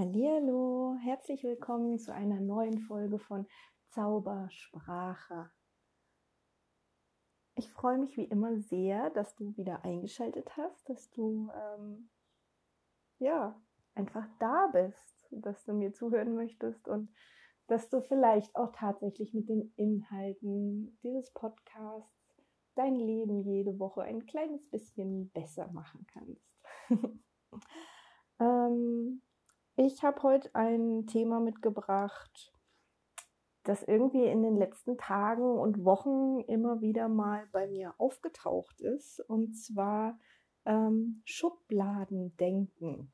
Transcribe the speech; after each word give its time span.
Hallo, 0.00 0.94
herzlich 1.02 1.42
willkommen 1.42 1.98
zu 1.98 2.14
einer 2.14 2.38
neuen 2.38 2.78
Folge 2.78 3.18
von 3.18 3.48
Zaubersprache. 3.88 5.50
Ich 7.56 7.68
freue 7.72 7.98
mich 7.98 8.16
wie 8.16 8.26
immer 8.26 8.60
sehr, 8.60 9.10
dass 9.10 9.34
du 9.34 9.56
wieder 9.56 9.84
eingeschaltet 9.84 10.56
hast, 10.56 10.88
dass 10.88 11.10
du 11.10 11.50
ähm, 11.52 12.10
ja 13.18 13.60
einfach 13.96 14.24
da 14.38 14.68
bist, 14.68 15.26
dass 15.32 15.64
du 15.64 15.72
mir 15.72 15.92
zuhören 15.92 16.36
möchtest 16.36 16.86
und 16.86 17.12
dass 17.66 17.88
du 17.88 18.00
vielleicht 18.00 18.54
auch 18.54 18.70
tatsächlich 18.70 19.34
mit 19.34 19.48
den 19.48 19.72
Inhalten 19.74 20.96
dieses 21.02 21.32
Podcasts 21.32 22.38
dein 22.76 22.94
Leben 22.94 23.42
jede 23.42 23.80
Woche 23.80 24.02
ein 24.02 24.26
kleines 24.26 24.64
bisschen 24.70 25.30
besser 25.30 25.66
machen 25.72 26.06
kannst. 26.06 26.46
ähm, 28.38 29.22
ich 29.78 30.02
habe 30.02 30.22
heute 30.24 30.52
ein 30.54 31.06
Thema 31.06 31.38
mitgebracht, 31.38 32.52
das 33.62 33.84
irgendwie 33.84 34.24
in 34.24 34.42
den 34.42 34.56
letzten 34.56 34.98
Tagen 34.98 35.56
und 35.56 35.84
Wochen 35.84 36.40
immer 36.48 36.80
wieder 36.80 37.08
mal 37.08 37.46
bei 37.52 37.68
mir 37.68 37.94
aufgetaucht 37.98 38.80
ist, 38.80 39.20
und 39.28 39.54
zwar 39.54 40.18
ähm, 40.64 41.22
Schubladendenken. 41.24 43.12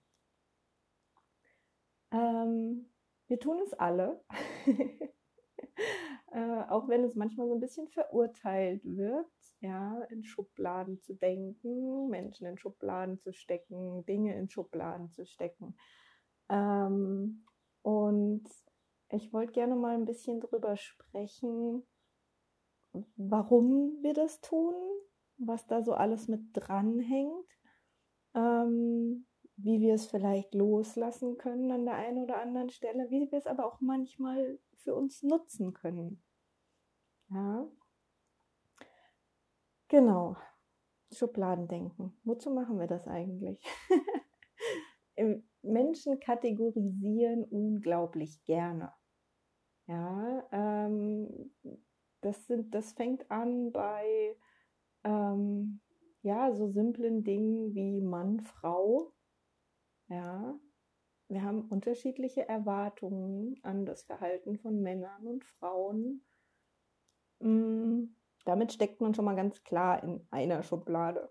Ähm, 2.11 2.87
wir 3.27 3.38
tun 3.38 3.60
es 3.62 3.74
alle, 3.74 4.24
äh, 6.33 6.62
auch 6.71 6.88
wenn 6.88 7.05
es 7.05 7.15
manchmal 7.15 7.46
so 7.46 7.55
ein 7.55 7.60
bisschen 7.60 7.88
verurteilt 7.88 8.83
wird, 8.85 9.29
ja, 9.60 10.01
in 10.05 10.24
Schubladen 10.24 10.99
zu 11.02 11.12
denken, 11.12 12.09
Menschen 12.09 12.46
in 12.46 12.57
Schubladen 12.57 13.19
zu 13.19 13.35
stecken, 13.35 14.07
Dinge 14.07 14.35
in 14.35 14.49
Schubladen 14.49 15.10
zu 15.10 15.27
stecken. 15.27 15.77
Ähm, 16.48 17.47
und 17.83 18.45
ich 19.10 19.32
wollte 19.32 19.52
gerne 19.52 19.77
mal 19.77 19.95
ein 19.95 20.05
bisschen 20.05 20.41
drüber 20.41 20.77
sprechen, 20.77 21.85
warum 23.16 24.02
wir 24.02 24.15
das 24.15 24.41
tun, 24.41 24.74
was 25.37 25.66
da 25.66 25.83
so 25.83 25.95
alles 25.95 26.29
mit 26.29 26.41
dranhängt, 26.52 27.46
ähm, 28.35 29.27
wie 29.57 29.80
wir 29.80 29.95
es 29.95 30.07
vielleicht 30.07 30.55
loslassen 30.55 31.38
können 31.38 31.71
an 31.71 31.85
der 31.85 31.95
einen 31.95 32.24
oder 32.24 32.41
anderen 32.41 32.71
Stelle, 32.71 33.11
wie 33.11 33.30
wir 33.30 33.38
es 33.38 33.46
aber 33.46 33.66
auch 33.66 33.80
manchmal 33.80 34.59
für 34.77 34.95
uns 34.95 35.23
nutzen 35.23 35.73
können. 35.73 36.23
Ja. 37.30 37.66
Genau. 39.88 40.37
Schubladendenken. 41.13 42.16
Wozu 42.24 42.51
machen 42.51 42.79
wir 42.80 42.88
das 42.88 43.07
eigentlich? 43.07 43.61
Menschen 46.05 46.21
kategorisieren 46.21 47.45
unglaublich 47.45 48.43
gerne. 48.45 48.93
Ja, 49.87 50.46
ähm, 50.52 51.52
das, 52.21 52.46
sind, 52.46 52.74
das 52.74 52.93
fängt 52.93 53.30
an 53.30 53.71
bei 53.73 54.37
ähm, 55.05 55.80
ja, 56.23 56.52
so 56.52 56.69
simplen 56.69 57.23
Dingen 57.23 57.74
wie 57.74 58.01
Mann, 58.01 58.41
Frau. 58.41 59.13
Ja, 60.09 60.59
wir 61.29 61.43
haben 61.43 61.69
unterschiedliche 61.69 62.49
Erwartungen 62.49 63.57
an 63.63 63.85
das 63.85 64.05
Verhalten 64.05 64.59
von 64.59 64.81
Männern 64.81 65.27
und 65.27 65.44
Frauen. 65.44 66.25
Mm, 67.41 68.05
damit 68.44 68.72
steckt 68.72 69.00
man 69.00 69.15
schon 69.15 69.25
mal 69.25 69.37
ganz 69.37 69.62
klar 69.65 70.03
in 70.03 70.27
einer 70.31 70.62
Schublade. 70.62 71.31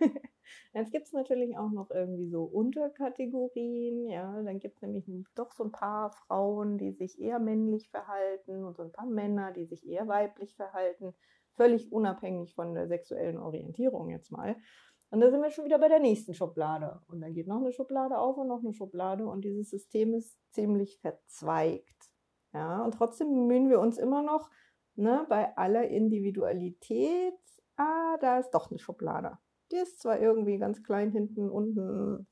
Jetzt 0.72 0.92
gibt 0.92 1.06
es 1.06 1.12
natürlich 1.12 1.56
auch 1.56 1.70
noch 1.70 1.90
irgendwie 1.90 2.28
so 2.28 2.44
Unterkategorien, 2.44 4.06
ja, 4.06 4.42
dann 4.42 4.58
gibt 4.58 4.76
es 4.76 4.82
nämlich 4.82 5.06
doch 5.34 5.52
so 5.52 5.64
ein 5.64 5.72
paar 5.72 6.12
Frauen, 6.12 6.78
die 6.78 6.92
sich 6.92 7.20
eher 7.20 7.38
männlich 7.38 7.90
verhalten 7.90 8.64
und 8.64 8.76
so 8.76 8.82
ein 8.84 8.92
paar 8.92 9.06
Männer, 9.06 9.52
die 9.52 9.66
sich 9.66 9.86
eher 9.88 10.06
weiblich 10.08 10.54
verhalten, 10.54 11.14
völlig 11.54 11.92
unabhängig 11.92 12.54
von 12.54 12.74
der 12.74 12.88
sexuellen 12.88 13.38
Orientierung 13.38 14.10
jetzt 14.10 14.30
mal. 14.30 14.56
Und 15.10 15.20
da 15.20 15.30
sind 15.30 15.42
wir 15.42 15.50
schon 15.50 15.64
wieder 15.64 15.78
bei 15.78 15.88
der 15.88 15.98
nächsten 15.98 16.34
Schublade. 16.34 17.00
Und 17.08 17.20
dann 17.20 17.34
geht 17.34 17.48
noch 17.48 17.58
eine 17.58 17.72
Schublade 17.72 18.16
auf 18.16 18.36
und 18.36 18.46
noch 18.46 18.60
eine 18.60 18.72
Schublade 18.72 19.26
und 19.26 19.44
dieses 19.44 19.70
System 19.70 20.14
ist 20.14 20.38
ziemlich 20.52 21.00
verzweigt. 21.00 22.10
Ja, 22.52 22.84
und 22.84 22.94
trotzdem 22.94 23.28
bemühen 23.28 23.68
wir 23.68 23.80
uns 23.80 23.98
immer 23.98 24.22
noch, 24.22 24.50
ne, 24.94 25.26
bei 25.28 25.56
aller 25.56 25.88
Individualität, 25.88 27.34
ah, 27.76 28.16
da 28.20 28.38
ist 28.38 28.50
doch 28.50 28.70
eine 28.70 28.78
Schublade. 28.78 29.38
Die 29.72 29.76
ist 29.76 30.00
zwar 30.00 30.18
irgendwie 30.20 30.58
ganz 30.58 30.82
klein 30.82 31.10
hinten 31.10 31.48
unten 31.48 32.26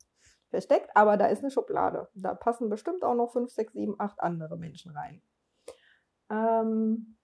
versteckt, 0.51 0.91
aber 0.95 1.17
da 1.17 1.27
ist 1.27 1.41
eine 1.41 1.51
Schublade. 1.51 2.09
Da 2.15 2.35
passen 2.35 2.69
bestimmt 2.69 3.05
auch 3.05 3.15
noch 3.15 3.33
fünf, 3.33 3.51
sechs, 3.51 3.73
sieben, 3.73 3.95
acht 3.99 4.21
andere 4.21 4.57
Menschen 4.57 4.93
rein. 4.93 5.23
Ähm, 6.31 7.19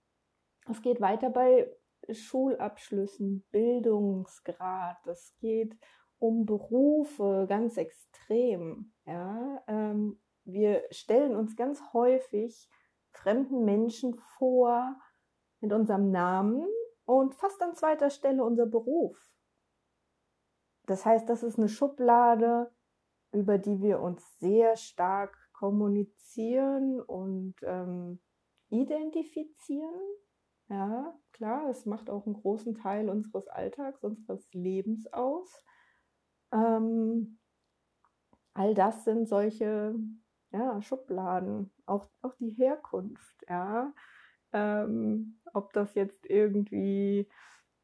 es 0.71 0.81
geht 0.83 1.01
weiter 1.01 1.31
bei 1.31 1.71
Schulabschlüssen, 2.11 3.45
Bildungsgrad. 3.51 5.07
Es 5.07 5.35
geht 5.39 5.77
um 6.19 6.47
Berufe 6.47 7.47
ganz 7.49 7.77
extrem. 7.77 8.93
Ja? 9.07 9.63
Ähm, 9.67 10.21
wir 10.45 10.85
stellen 10.91 11.35
uns 11.35 11.57
ganz 11.57 11.81
häufig 11.93 12.69
fremden 13.11 13.65
Menschen 13.65 14.15
vor 14.39 14.97
mit 15.61 15.73
unserem 15.73 16.11
Namen 16.11 16.67
und 17.05 17.35
fast 17.35 17.63
an 17.63 17.75
zweiter 17.75 18.11
Stelle 18.11 18.45
unser 18.45 18.67
Beruf. 18.67 19.19
Das 20.87 21.05
heißt, 21.07 21.29
das 21.29 21.43
ist 21.43 21.59
eine 21.59 21.69
Schublade, 21.69 22.71
über 23.33 23.59
die 23.59 23.81
wir 23.81 24.01
uns 24.01 24.23
sehr 24.39 24.77
stark 24.77 25.37
kommunizieren 25.53 27.01
und 27.01 27.55
ähm, 27.63 28.21
identifizieren. 28.69 30.01
Ja, 30.69 31.15
klar, 31.33 31.69
es 31.69 31.87
macht 31.87 32.11
auch 32.11 32.27
einen 32.27 32.35
großen 32.35 32.75
Teil 32.75 33.09
unseres 33.09 33.49
Alltags, 33.49 34.03
unseres 34.03 34.47
Lebens 34.53 35.13
aus. 35.13 35.65
Ähm, 36.53 37.39
all 38.55 38.75
das 38.75 39.05
sind 39.05 39.29
solche 39.29 39.95
ja, 40.53 40.81
Schubladen, 40.81 41.73
auch, 41.87 42.09
auch 42.23 42.35
die 42.37 42.51
Herkunft, 42.51 43.45
ja. 43.49 43.93
Ähm, 44.53 45.41
ob 45.53 45.73
das 45.73 45.95
jetzt 45.95 46.27
irgendwie 46.31 47.29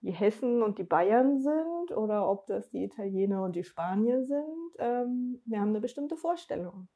die 0.03 0.13
Hessen 0.13 0.63
und 0.63 0.79
die 0.79 0.85
Bayern 0.85 1.39
sind 1.41 1.97
oder 1.97 2.29
ob 2.29 2.47
das 2.47 2.71
die 2.71 2.85
Italiener 2.85 3.43
und 3.43 3.55
die 3.55 3.65
Spanier 3.65 4.25
sind. 4.25 4.73
Ähm, 4.79 5.43
wir 5.45 5.61
haben 5.61 5.71
eine 5.71 5.81
bestimmte 5.81 6.17
Vorstellung. 6.17 6.89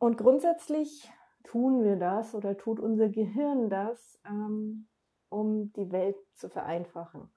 Und 0.00 0.16
grundsätzlich 0.16 1.10
tun 1.44 1.82
wir 1.84 1.96
das 1.96 2.34
oder 2.34 2.56
tut 2.56 2.80
unser 2.80 3.08
Gehirn 3.08 3.68
das, 3.68 4.20
ähm, 4.24 4.88
um 5.28 5.72
die 5.72 5.90
Welt 5.90 6.16
zu 6.34 6.48
vereinfachen. 6.48 7.32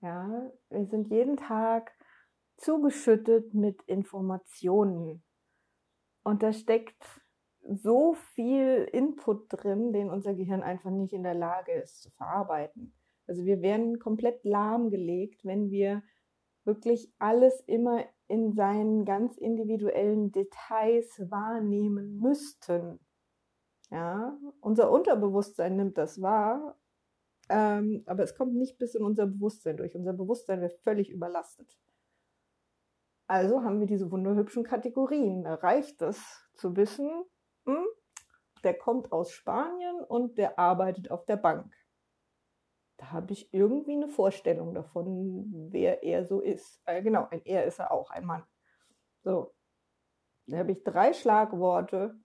Ja, 0.00 0.50
wir 0.70 0.86
sind 0.86 1.08
jeden 1.08 1.36
Tag 1.36 1.92
zugeschüttet 2.56 3.54
mit 3.54 3.82
Informationen. 3.82 5.24
Und 6.22 6.42
da 6.42 6.52
steckt 6.52 7.02
so 7.76 8.14
viel 8.14 8.88
Input 8.92 9.46
drin, 9.48 9.92
den 9.92 10.10
unser 10.10 10.34
Gehirn 10.34 10.62
einfach 10.62 10.90
nicht 10.90 11.12
in 11.12 11.22
der 11.22 11.34
Lage 11.34 11.72
ist 11.72 12.02
zu 12.02 12.10
verarbeiten. 12.10 12.94
Also 13.26 13.44
wir 13.44 13.60
werden 13.60 13.98
komplett 13.98 14.44
lahmgelegt, 14.44 15.44
wenn 15.44 15.70
wir 15.70 16.02
wirklich 16.64 17.12
alles 17.18 17.60
immer 17.66 18.04
in 18.26 18.52
seinen 18.52 19.04
ganz 19.04 19.36
individuellen 19.36 20.32
Details 20.32 21.30
wahrnehmen 21.30 22.18
müssten. 22.20 23.00
Ja, 23.90 24.38
unser 24.60 24.90
Unterbewusstsein 24.90 25.76
nimmt 25.76 25.96
das 25.96 26.20
wahr, 26.20 26.78
ähm, 27.48 28.02
aber 28.06 28.22
es 28.22 28.34
kommt 28.34 28.54
nicht 28.54 28.78
bis 28.78 28.94
in 28.94 29.02
unser 29.02 29.26
Bewusstsein 29.26 29.78
durch. 29.78 29.94
Unser 29.94 30.12
Bewusstsein 30.12 30.60
wird 30.60 30.74
völlig 30.82 31.10
überlastet. 31.10 31.78
Also 33.26 33.62
haben 33.62 33.80
wir 33.80 33.86
diese 33.86 34.10
wunderhübschen 34.10 34.64
Kategorien. 34.64 35.44
Da 35.44 35.54
reicht 35.54 36.00
es 36.02 36.18
zu 36.54 36.76
wissen, 36.76 37.10
hm, 37.68 37.86
der 38.64 38.72
kommt 38.72 39.12
aus 39.12 39.30
Spanien 39.30 40.02
und 40.02 40.38
der 40.38 40.58
arbeitet 40.58 41.10
auf 41.10 41.26
der 41.26 41.36
Bank. 41.36 41.70
Da 42.96 43.12
habe 43.12 43.32
ich 43.32 43.52
irgendwie 43.52 43.92
eine 43.92 44.08
Vorstellung 44.08 44.74
davon, 44.74 45.68
wer 45.70 46.02
er 46.02 46.24
so 46.24 46.40
ist. 46.40 46.80
Äh, 46.86 47.02
genau, 47.02 47.28
ein 47.30 47.42
er 47.44 47.64
ist 47.66 47.78
er 47.78 47.92
auch, 47.92 48.10
ein 48.10 48.24
Mann. 48.24 48.42
So, 49.22 49.54
da 50.46 50.56
habe 50.56 50.72
ich 50.72 50.82
drei 50.82 51.12
Schlagworte 51.12 52.18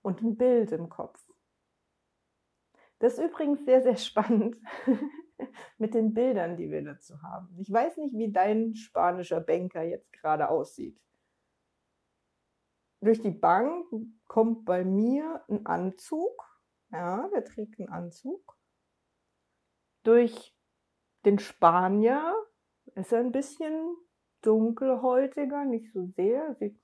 und 0.00 0.22
ein 0.22 0.38
Bild 0.38 0.72
im 0.72 0.88
Kopf. 0.88 1.30
Das 3.00 3.18
ist 3.18 3.24
übrigens 3.24 3.64
sehr, 3.66 3.82
sehr 3.82 3.96
spannend 3.96 4.56
mit 5.78 5.92
den 5.92 6.14
Bildern, 6.14 6.56
die 6.56 6.70
wir 6.70 6.82
dazu 6.82 7.22
haben. 7.22 7.54
Ich 7.60 7.70
weiß 7.70 7.98
nicht, 7.98 8.16
wie 8.16 8.32
dein 8.32 8.74
spanischer 8.74 9.40
Banker 9.40 9.82
jetzt 9.82 10.10
gerade 10.14 10.48
aussieht 10.48 10.98
durch 13.00 13.20
die 13.20 13.30
Bank 13.30 13.86
kommt 14.26 14.64
bei 14.64 14.84
mir 14.84 15.44
ein 15.48 15.66
Anzug. 15.66 16.44
Ja, 16.90 17.28
der 17.28 17.44
trägt 17.44 17.78
einen 17.78 17.88
Anzug. 17.88 18.56
Durch 20.04 20.56
den 21.24 21.38
Spanier 21.38 22.34
ist 22.94 23.12
er 23.12 23.20
ein 23.20 23.32
bisschen 23.32 23.96
dunkelhäutiger, 24.42 25.64
nicht 25.64 25.92
so 25.92 26.06
sehr. 26.16 26.54
Sieht 26.56 26.80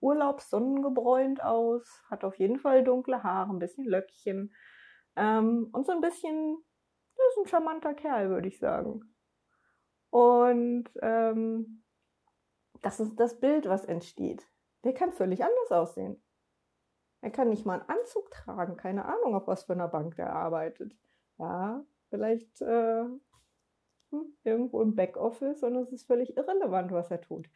urlaubssonnengebräunt 0.00 1.42
aus, 1.42 2.02
hat 2.10 2.24
auf 2.24 2.38
jeden 2.38 2.58
Fall 2.58 2.84
dunkle 2.84 3.22
Haare, 3.22 3.50
ein 3.50 3.58
bisschen 3.58 3.84
Löckchen 3.84 4.54
ähm, 5.16 5.68
und 5.72 5.86
so 5.86 5.92
ein 5.92 6.00
bisschen, 6.00 6.58
das 7.16 7.26
ist 7.30 7.38
ein 7.38 7.48
charmanter 7.48 7.94
Kerl, 7.94 8.28
würde 8.28 8.48
ich 8.48 8.58
sagen. 8.58 9.14
Und 10.10 10.90
ähm, 11.00 11.84
das 12.82 13.00
ist 13.00 13.16
das 13.16 13.40
Bild, 13.40 13.66
was 13.66 13.84
entsteht. 13.84 14.46
Der 14.84 14.92
kann 14.94 15.12
völlig 15.12 15.42
anders 15.42 15.72
aussehen. 15.72 16.22
Er 17.22 17.30
kann 17.30 17.48
nicht 17.48 17.64
mal 17.64 17.80
einen 17.80 17.88
Anzug 17.88 18.30
tragen, 18.30 18.76
keine 18.76 19.06
Ahnung, 19.06 19.34
auf 19.34 19.46
was 19.46 19.64
für 19.64 19.72
einer 19.72 19.88
Bank 19.88 20.16
der 20.16 20.32
arbeitet. 20.32 20.94
Ja, 21.38 21.82
vielleicht 22.10 22.60
äh, 22.60 23.04
hm, 24.10 24.36
irgendwo 24.44 24.82
im 24.82 24.94
Backoffice 24.94 25.62
und 25.62 25.74
es 25.76 25.90
ist 25.90 26.06
völlig 26.06 26.36
irrelevant, 26.36 26.92
was 26.92 27.10
er 27.10 27.22
tut. 27.22 27.48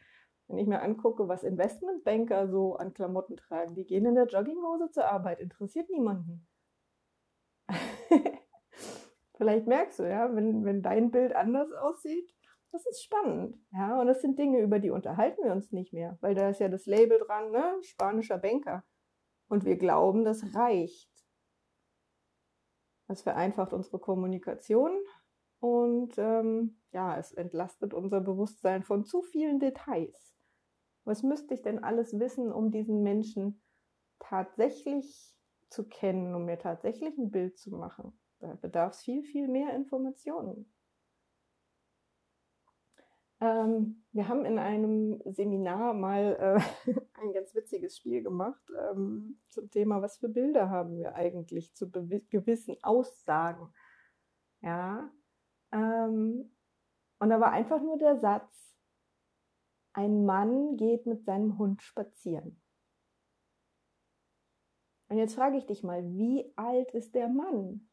Wenn 0.47 0.57
ich 0.57 0.67
mir 0.67 0.81
angucke, 0.81 1.27
was 1.27 1.43
Investmentbanker 1.43 2.49
so 2.49 2.75
an 2.77 2.95
Klamotten 2.95 3.37
tragen, 3.37 3.75
die 3.75 3.85
gehen 3.85 4.07
in 4.07 4.15
der 4.15 4.25
Jogginghose 4.25 4.89
zur 4.89 5.05
Arbeit, 5.05 5.39
interessiert 5.39 5.91
niemanden. 5.91 6.47
Vielleicht 9.37 9.67
merkst 9.67 9.99
du, 9.99 10.09
ja, 10.09 10.35
wenn, 10.35 10.65
wenn 10.65 10.81
dein 10.81 11.11
Bild 11.11 11.35
anders 11.35 11.71
aussieht, 11.73 12.33
das 12.71 12.85
ist 12.85 13.03
spannend. 13.03 13.57
Ja, 13.71 13.99
und 13.99 14.07
das 14.07 14.21
sind 14.21 14.37
Dinge, 14.37 14.59
über 14.59 14.79
die 14.79 14.91
unterhalten 14.91 15.43
wir 15.43 15.51
uns 15.51 15.71
nicht 15.71 15.93
mehr, 15.93 16.17
weil 16.21 16.35
da 16.35 16.49
ist 16.49 16.59
ja 16.59 16.69
das 16.69 16.85
Label 16.85 17.19
dran, 17.19 17.51
ne? 17.51 17.77
Spanischer 17.81 18.37
Banker. 18.37 18.83
Und 19.47 19.65
wir 19.65 19.77
glauben, 19.77 20.23
das 20.23 20.53
reicht. 20.53 21.09
Das 23.07 23.23
vereinfacht 23.23 23.73
unsere 23.73 23.97
Kommunikation 23.99 24.91
und 25.59 26.13
ähm, 26.17 26.79
ja, 26.91 27.17
es 27.17 27.33
entlastet 27.33 27.93
unser 27.93 28.21
Bewusstsein 28.21 28.83
von 28.83 29.03
zu 29.03 29.21
vielen 29.21 29.59
Details. 29.59 30.35
Was 31.03 31.23
müsste 31.23 31.53
ich 31.53 31.61
denn 31.61 31.83
alles 31.83 32.17
wissen, 32.19 32.51
um 32.51 32.71
diesen 32.71 33.01
Menschen 33.01 33.61
tatsächlich 34.19 35.35
zu 35.69 35.87
kennen, 35.87 36.35
um 36.35 36.45
mir 36.45 36.59
tatsächlich 36.59 37.17
ein 37.17 37.31
Bild 37.31 37.57
zu 37.57 37.71
machen? 37.71 38.17
Da 38.39 38.53
bedarf 38.55 38.93
es 38.93 39.01
viel, 39.01 39.23
viel 39.23 39.47
mehr 39.47 39.73
Informationen. 39.73 40.71
Ähm, 43.41 44.03
wir 44.11 44.27
haben 44.27 44.45
in 44.45 44.59
einem 44.59 45.21
Seminar 45.25 45.93
mal 45.93 46.35
äh, 46.85 46.91
ein 47.21 47.33
ganz 47.33 47.55
witziges 47.55 47.97
Spiel 47.97 48.21
gemacht 48.21 48.61
ähm, 48.91 49.39
zum 49.49 49.69
Thema, 49.69 50.01
was 50.01 50.17
für 50.17 50.29
Bilder 50.29 50.69
haben 50.69 50.97
wir 50.97 51.15
eigentlich 51.15 51.73
zu 51.73 51.89
gewissen 51.89 52.77
Aussagen. 52.83 53.73
Ja, 54.61 55.09
ähm, 55.71 56.51
und 57.19 57.29
da 57.29 57.39
war 57.39 57.51
einfach 57.51 57.81
nur 57.81 57.97
der 57.97 58.17
Satz, 58.17 58.75
ein 59.93 60.25
Mann 60.25 60.77
geht 60.77 61.05
mit 61.05 61.25
seinem 61.25 61.57
Hund 61.57 61.81
spazieren. 61.81 62.61
Und 65.09 65.17
jetzt 65.17 65.35
frage 65.35 65.57
ich 65.57 65.65
dich 65.65 65.83
mal, 65.83 66.03
wie 66.13 66.53
alt 66.55 66.91
ist 66.91 67.15
der 67.15 67.27
Mann? 67.27 67.88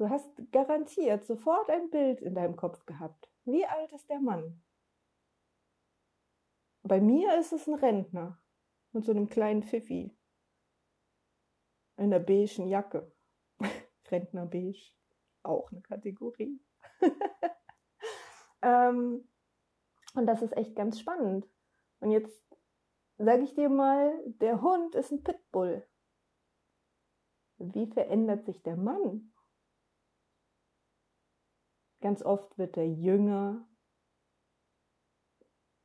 Du 0.00 0.08
hast 0.08 0.30
garantiert 0.50 1.26
sofort 1.26 1.68
ein 1.68 1.90
Bild 1.90 2.22
in 2.22 2.34
deinem 2.34 2.56
Kopf 2.56 2.86
gehabt. 2.86 3.30
Wie 3.44 3.66
alt 3.66 3.92
ist 3.92 4.08
der 4.08 4.18
Mann? 4.18 4.62
Bei 6.82 7.02
mir 7.02 7.38
ist 7.38 7.52
es 7.52 7.66
ein 7.66 7.74
Rentner 7.74 8.42
mit 8.92 9.04
so 9.04 9.12
einem 9.12 9.28
kleinen 9.28 9.62
Pfiffi 9.62 10.16
in 11.98 12.10
der 12.10 12.20
beigen 12.20 12.66
Jacke. 12.66 13.12
Rentner 14.10 14.46
beige, 14.46 14.94
auch 15.42 15.70
eine 15.70 15.82
Kategorie. 15.82 16.64
ähm, 18.62 19.28
und 20.14 20.26
das 20.26 20.40
ist 20.40 20.56
echt 20.56 20.74
ganz 20.76 20.98
spannend. 20.98 21.46
Und 21.98 22.10
jetzt 22.10 22.42
sage 23.18 23.42
ich 23.42 23.52
dir 23.52 23.68
mal, 23.68 24.18
der 24.40 24.62
Hund 24.62 24.94
ist 24.94 25.12
ein 25.12 25.22
Pitbull. 25.22 25.86
Wie 27.58 27.86
verändert 27.86 28.46
sich 28.46 28.62
der 28.62 28.78
Mann? 28.78 29.34
Ganz 32.00 32.22
oft 32.22 32.56
wird 32.56 32.76
er 32.76 32.86
jünger, 32.86 33.68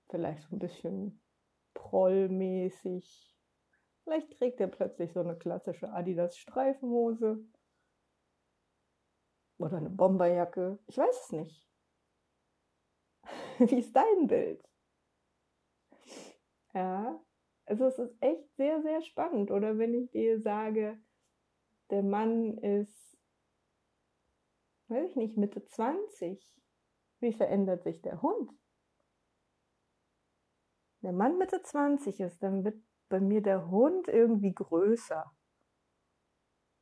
vielleicht 0.09 0.43
so 0.43 0.55
ein 0.55 0.59
bisschen 0.59 1.21
prollmäßig. 1.73 3.35
Vielleicht 4.03 4.37
trägt 4.37 4.59
er 4.59 4.67
plötzlich 4.67 5.11
so 5.11 5.19
eine 5.19 5.37
klassische 5.37 5.91
Adidas 5.91 6.37
Streifenhose 6.37 7.43
oder 9.57 9.77
eine 9.77 9.89
Bomberjacke. 9.89 10.79
Ich 10.87 10.97
weiß 10.97 11.25
es 11.25 11.31
nicht. 11.31 11.69
Wie 13.59 13.79
ist 13.79 13.95
dein 13.95 14.27
Bild? 14.27 14.63
Ja, 16.73 17.19
also 17.65 17.85
es 17.85 17.97
ist 17.97 18.15
echt 18.21 18.55
sehr, 18.55 18.81
sehr 18.81 19.01
spannend. 19.01 19.49
Oder 19.49 19.77
wenn 19.77 19.93
ich 19.93 20.11
dir 20.11 20.39
sage, 20.39 20.97
der 21.89 22.03
Mann 22.03 22.57
ist, 22.57 23.04
weiß 24.87 25.09
ich 25.09 25.15
nicht, 25.15 25.37
Mitte 25.37 25.65
20, 25.65 26.55
wie 27.19 27.33
verändert 27.33 27.83
sich 27.83 28.01
der 28.01 28.21
Hund? 28.21 28.51
Der 31.01 31.11
Mann 31.11 31.37
Mitte 31.37 31.61
20 31.61 32.19
ist, 32.19 32.41
dann 32.41 32.63
wird 32.63 32.81
bei 33.09 33.19
mir 33.19 33.41
der 33.41 33.69
Hund 33.69 34.07
irgendwie 34.07 34.53
größer. 34.53 35.31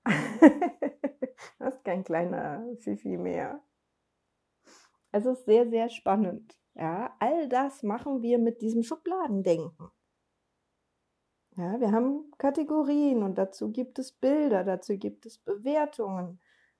das 1.59 1.75
ist 1.75 1.83
kein 1.83 2.03
kleiner 2.03 2.65
Fifi 2.79 3.17
mehr. 3.17 3.61
Also 5.11 5.31
es 5.31 5.39
ist 5.39 5.45
sehr, 5.45 5.69
sehr 5.69 5.89
spannend. 5.89 6.57
Ja, 6.75 7.15
all 7.19 7.47
das 7.47 7.83
machen 7.83 8.21
wir 8.21 8.39
mit 8.39 8.61
diesem 8.61 8.83
Schubladendenken. 8.83 9.91
Ja, 11.55 11.79
wir 11.79 11.91
haben 11.91 12.31
Kategorien 12.39 13.21
und 13.21 13.37
dazu 13.37 13.71
gibt 13.71 13.99
es 13.99 14.11
Bilder, 14.11 14.63
dazu 14.63 14.97
gibt 14.97 15.27
es 15.27 15.37
Bewertungen. 15.37 16.39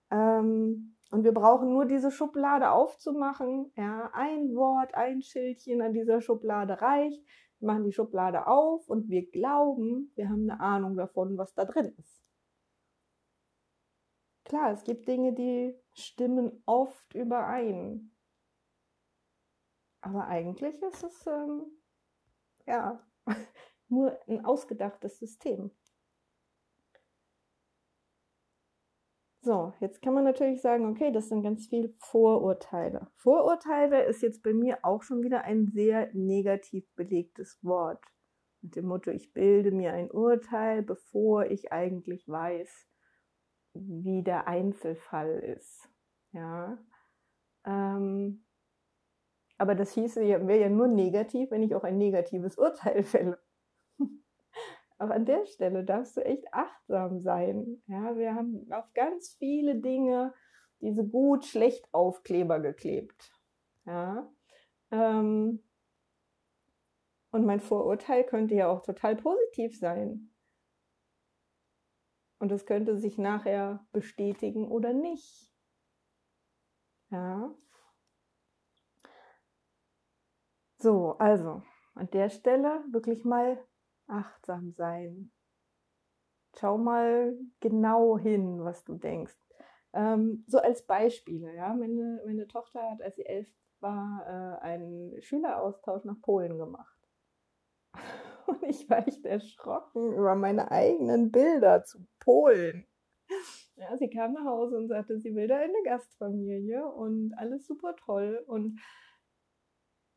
Ähm, 0.10 0.96
und 1.14 1.24
wir 1.24 1.32
brauchen 1.32 1.72
nur 1.72 1.86
diese 1.86 2.10
Schublade 2.10 2.72
aufzumachen. 2.72 3.72
Ja, 3.76 4.10
ein 4.14 4.56
Wort, 4.56 4.96
ein 4.96 5.22
Schildchen 5.22 5.80
an 5.84 5.94
dieser 5.94 6.22
Schublade 6.22 6.82
reicht. 6.82 7.24
Wir 7.60 7.68
machen 7.68 7.84
die 7.84 7.92
Schublade 7.92 8.48
auf 8.48 8.90
und 8.90 9.10
wir 9.10 9.30
glauben, 9.30 10.12
wir 10.16 10.28
haben 10.28 10.50
eine 10.50 10.60
Ahnung 10.60 10.96
davon, 10.96 11.38
was 11.38 11.54
da 11.54 11.66
drin 11.66 11.94
ist. 12.00 12.24
Klar, 14.44 14.72
es 14.72 14.84
gibt 14.86 15.08
Dinge, 15.08 15.34
die 15.34 15.76
stimmen 15.94 16.64
oft 16.66 17.14
überein. 17.14 18.12
Aber 20.02 20.26
eigentlich 20.26 20.82
ist 20.82 21.04
es 21.04 21.28
ähm, 21.28 21.78
ja 22.66 23.06
nur 23.88 24.20
ein 24.28 24.44
ausgedachtes 24.44 25.20
System. 25.20 25.70
So, 29.46 29.74
jetzt 29.82 30.02
kann 30.02 30.14
man 30.14 30.24
natürlich 30.24 30.62
sagen, 30.62 30.86
okay, 30.86 31.12
das 31.12 31.28
sind 31.28 31.44
ganz 31.44 31.68
viele 31.68 31.90
Vorurteile. 31.98 33.08
Vorurteile 33.18 34.06
ist 34.06 34.22
jetzt 34.22 34.42
bei 34.42 34.54
mir 34.54 34.80
auch 34.84 35.04
schon 35.04 35.22
wieder 35.22 35.44
ein 35.44 35.68
sehr 35.68 36.10
negativ 36.14 36.86
belegtes 36.96 37.60
Wort. 37.62 38.02
Mit 38.62 38.78
dem 38.78 38.86
Motto, 38.86 39.12
ich 39.12 39.34
bilde 39.34 39.72
mir 39.72 39.92
ein 39.92 40.10
Urteil, 40.10 40.82
bevor 40.82 41.46
ich 41.48 41.74
eigentlich 41.74 42.26
weiß, 42.26 42.88
wie 43.74 44.24
der 44.24 44.48
Einzelfall 44.48 45.40
ist. 45.58 45.90
Ja. 46.32 46.78
Ähm, 47.66 48.46
aber 49.58 49.76
das 49.76 49.92
hieße 49.92 50.24
ja, 50.24 50.48
wäre 50.48 50.62
ja 50.62 50.70
nur 50.70 50.88
negativ, 50.88 51.52
wenn 51.52 51.64
ich 51.64 51.76
auch 51.76 51.84
ein 51.84 51.98
negatives 51.98 52.58
Urteil 52.58 53.04
fälle. 53.04 53.38
Auch 55.04 55.10
an 55.10 55.26
der 55.26 55.46
Stelle 55.46 55.84
darfst 55.84 56.18
du 56.18 56.26
echt 56.26 56.54
achtsam 56.54 57.22
sein. 57.22 57.82
Ja, 57.88 58.18
wir 58.18 58.36
haben 58.36 58.72
auf 58.72 58.92
ganz 58.94 59.36
viele 59.38 59.76
Dinge 59.76 60.34
diese 60.82 61.06
gut, 61.08 61.46
schlecht 61.46 61.88
Aufkleber 61.94 62.60
geklebt. 62.60 63.32
Ja. 63.86 64.32
Ähm, 64.92 65.64
und 67.32 67.46
mein 67.46 67.62
Vorurteil 67.62 68.24
könnte 68.26 68.56
ja 68.56 68.68
auch 68.68 68.82
total 68.82 69.16
positiv 69.16 69.78
sein. 69.80 70.34
Und 72.40 72.52
es 72.52 72.66
könnte 72.66 72.98
sich 72.98 73.18
nachher 73.18 73.86
bestätigen 73.92 74.68
oder 74.68 74.94
nicht. 74.94 75.52
Ja. 77.10 77.56
So, 80.78 81.18
also 81.18 81.64
an 81.96 82.10
der 82.12 82.30
Stelle 82.30 82.84
wirklich 82.92 83.24
mal 83.24 83.64
achtsam 84.08 84.72
sein. 84.74 85.32
Schau 86.58 86.78
mal 86.78 87.36
genau 87.60 88.18
hin, 88.18 88.64
was 88.64 88.84
du 88.84 88.96
denkst. 88.96 89.36
Ähm, 89.94 90.44
so 90.48 90.60
als 90.60 90.86
Beispiele, 90.86 91.56
ja, 91.56 91.74
meine, 91.74 92.22
meine 92.26 92.48
Tochter 92.48 92.92
hat, 92.92 93.02
als 93.02 93.16
sie 93.16 93.26
elf 93.26 93.48
war, 93.80 94.24
äh, 94.26 94.64
einen 94.64 95.22
Schüleraustausch 95.22 96.04
nach 96.06 96.20
Polen 96.22 96.58
gemacht. 96.58 96.98
Und 98.48 98.64
ich 98.64 98.90
war 98.90 99.08
echt 99.08 99.26
erschrocken 99.26 100.14
über 100.14 100.36
meine 100.36 100.72
eigenen 100.72 101.32
Bilder 101.32 101.84
zu 101.84 102.06
Polen. 102.20 102.88
ja, 103.76 103.96
sie 103.98 104.10
kam 104.10 104.34
nach 104.34 104.46
Hause 104.46 104.78
und 104.78 104.88
sagte, 104.90 105.20
sie 105.20 105.34
will 105.34 105.48
da 105.48 105.62
in 105.62 105.70
eine 105.70 105.84
Gastfamilie 105.86 106.86
und 106.86 107.34
alles 107.38 107.66
super 107.66 107.96
toll. 107.96 108.44
Und 108.48 108.80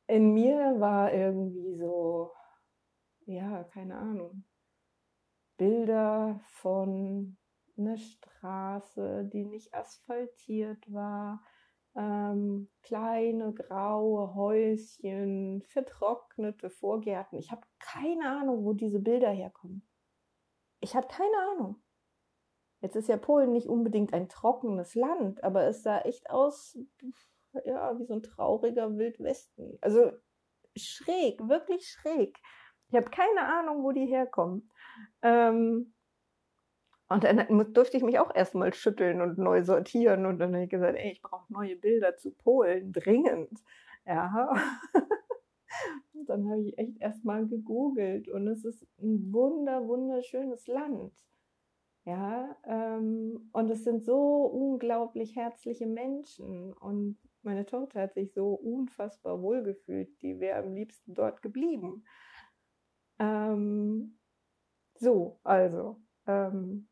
in 0.08 0.34
mir 0.34 0.74
war 0.78 1.12
irgendwie 1.12 1.76
so, 1.76 2.32
ja, 3.26 3.64
keine 3.64 3.96
Ahnung, 3.96 4.44
Bilder 5.56 6.40
von 6.46 7.36
einer 7.76 7.96
Straße, 7.96 9.28
die 9.32 9.44
nicht 9.44 9.74
asphaltiert 9.74 10.92
war, 10.92 11.42
ähm, 11.94 12.68
kleine 12.82 13.52
graue 13.52 14.34
Häuschen, 14.34 15.62
vertrocknete 15.62 16.70
Vorgärten. 16.70 17.38
Ich 17.38 17.50
habe 17.50 17.66
keine 17.78 18.28
Ahnung, 18.28 18.64
wo 18.64 18.72
diese 18.72 19.00
Bilder 19.00 19.30
herkommen. 19.30 19.86
Ich 20.80 20.94
habe 20.94 21.08
keine 21.08 21.36
Ahnung. 21.52 21.82
Jetzt 22.82 22.96
ist 22.96 23.08
ja 23.08 23.16
Polen 23.16 23.52
nicht 23.52 23.68
unbedingt 23.68 24.12
ein 24.12 24.28
trockenes 24.28 24.94
Land, 24.94 25.42
aber 25.42 25.64
es 25.64 25.82
sah 25.82 26.00
echt 26.00 26.28
aus, 26.28 26.78
ja, 27.64 27.98
wie 27.98 28.04
so 28.04 28.14
ein 28.14 28.22
trauriger 28.22 28.96
Wildwesten. 28.96 29.78
Also 29.80 30.12
schräg, 30.76 31.48
wirklich 31.48 31.88
schräg. 31.88 32.38
Ich 32.88 32.94
habe 32.94 33.10
keine 33.10 33.42
Ahnung, 33.42 33.82
wo 33.82 33.92
die 33.92 34.06
herkommen. 34.06 34.70
Ähm, 35.22 35.92
und 37.08 37.24
dann 37.24 37.72
durfte 37.72 37.96
ich 37.96 38.02
mich 38.02 38.18
auch 38.18 38.34
erstmal 38.34 38.74
schütteln 38.74 39.20
und 39.20 39.38
neu 39.38 39.62
sortieren. 39.62 40.26
Und 40.26 40.38
dann 40.38 40.54
habe 40.54 40.64
ich 40.64 40.70
gesagt, 40.70 40.98
ey, 40.98 41.12
ich 41.12 41.22
brauche 41.22 41.52
neue 41.52 41.76
Bilder 41.76 42.16
zu 42.16 42.32
Polen, 42.32 42.92
dringend. 42.92 43.62
Ja. 44.04 44.52
Und 46.14 46.28
dann 46.28 46.48
habe 46.48 46.62
ich 46.62 46.78
echt 46.78 47.00
erstmal 47.00 47.46
gegoogelt. 47.46 48.28
Und 48.28 48.48
es 48.48 48.64
ist 48.64 48.86
ein 49.00 49.32
wunder, 49.32 49.86
wunderschönes 49.86 50.66
Land. 50.66 51.12
Ja, 52.04 52.56
ähm, 52.64 53.50
und 53.52 53.68
es 53.68 53.82
sind 53.82 54.04
so 54.04 54.44
unglaublich 54.44 55.34
herzliche 55.34 55.86
Menschen. 55.86 56.72
Und 56.72 57.18
meine 57.42 57.66
Tochter 57.66 58.02
hat 58.02 58.14
sich 58.14 58.32
so 58.32 58.54
unfassbar 58.54 59.42
wohlgefühlt. 59.42 60.08
Die 60.22 60.40
wäre 60.40 60.60
am 60.60 60.72
liebsten 60.72 61.14
dort 61.14 61.42
geblieben. 61.42 62.04
Ähm, 63.18 64.18
so, 64.94 65.40
also, 65.42 66.00
ähm, 66.26 66.88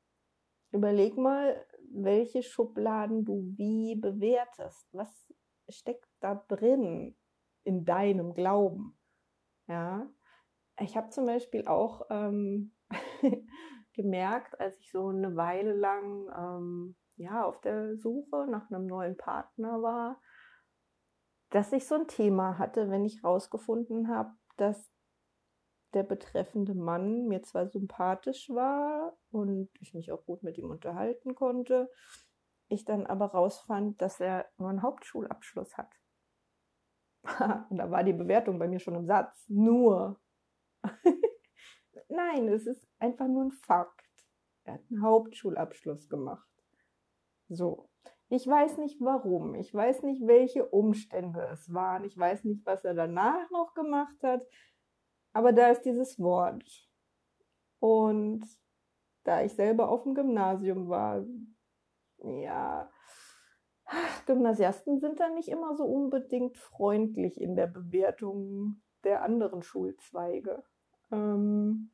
überleg 0.70 1.16
mal, 1.16 1.64
welche 1.90 2.42
Schubladen 2.42 3.24
du 3.24 3.52
wie 3.56 3.96
bewertest. 3.96 4.88
Was 4.92 5.32
steckt 5.68 6.08
da 6.20 6.34
drin 6.48 7.16
in 7.64 7.84
deinem 7.84 8.34
Glauben? 8.34 8.98
Ja, 9.66 10.10
ich 10.80 10.96
habe 10.96 11.10
zum 11.10 11.26
Beispiel 11.26 11.66
auch 11.66 12.06
ähm, 12.10 12.74
gemerkt, 13.94 14.60
als 14.60 14.78
ich 14.80 14.90
so 14.90 15.08
eine 15.08 15.36
Weile 15.36 15.72
lang 15.72 16.28
ähm, 16.36 16.96
ja 17.16 17.44
auf 17.44 17.60
der 17.60 17.96
Suche 17.96 18.46
nach 18.50 18.70
einem 18.70 18.86
neuen 18.86 19.16
Partner 19.16 19.80
war, 19.82 20.20
dass 21.50 21.72
ich 21.72 21.86
so 21.86 21.94
ein 21.94 22.08
Thema 22.08 22.58
hatte, 22.58 22.90
wenn 22.90 23.04
ich 23.04 23.22
rausgefunden 23.22 24.08
habe, 24.08 24.32
dass 24.56 24.90
der 25.94 26.02
betreffende 26.02 26.74
Mann 26.74 27.26
mir 27.26 27.42
zwar 27.42 27.68
sympathisch 27.68 28.50
war 28.50 29.16
und 29.30 29.70
ich 29.80 29.94
mich 29.94 30.12
auch 30.12 30.24
gut 30.24 30.42
mit 30.42 30.58
ihm 30.58 30.70
unterhalten 30.70 31.34
konnte, 31.34 31.90
ich 32.68 32.84
dann 32.84 33.06
aber 33.06 33.26
rausfand, 33.26 34.00
dass 34.02 34.20
er 34.20 34.46
nur 34.58 34.70
einen 34.70 34.82
Hauptschulabschluss 34.82 35.76
hat. 35.76 35.92
und 37.70 37.78
da 37.78 37.90
war 37.90 38.04
die 38.04 38.12
Bewertung 38.12 38.58
bei 38.58 38.68
mir 38.68 38.80
schon 38.80 38.94
im 38.94 39.06
Satz. 39.06 39.44
Nur. 39.48 40.20
Nein, 42.08 42.48
es 42.48 42.66
ist 42.66 42.86
einfach 42.98 43.26
nur 43.26 43.44
ein 43.44 43.52
Fakt. 43.52 44.00
Er 44.64 44.74
hat 44.74 44.82
einen 44.90 45.02
Hauptschulabschluss 45.02 46.08
gemacht. 46.08 46.48
So. 47.48 47.88
Ich 48.28 48.46
weiß 48.46 48.78
nicht 48.78 49.00
warum. 49.00 49.54
Ich 49.54 49.72
weiß 49.72 50.02
nicht, 50.02 50.26
welche 50.26 50.66
Umstände 50.66 51.48
es 51.52 51.72
waren. 51.72 52.04
Ich 52.04 52.16
weiß 52.16 52.44
nicht, 52.44 52.64
was 52.66 52.84
er 52.84 52.94
danach 52.94 53.50
noch 53.50 53.74
gemacht 53.74 54.22
hat. 54.22 54.42
Aber 55.34 55.52
da 55.52 55.68
ist 55.68 55.82
dieses 55.82 56.18
Wort. 56.18 56.64
Und 57.80 58.46
da 59.24 59.42
ich 59.42 59.52
selber 59.52 59.90
auf 59.90 60.04
dem 60.04 60.14
Gymnasium 60.14 60.88
war, 60.88 61.26
ja, 62.22 62.90
Gymnasiasten 64.26 65.00
sind 65.00 65.20
dann 65.20 65.34
nicht 65.34 65.48
immer 65.48 65.76
so 65.76 65.84
unbedingt 65.84 66.56
freundlich 66.56 67.38
in 67.40 67.56
der 67.56 67.66
Bewertung 67.66 68.80
der 69.02 69.22
anderen 69.22 69.62
Schulzweige. 69.62 70.64
Ähm 71.10 71.90